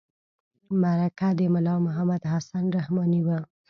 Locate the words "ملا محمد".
1.53-2.21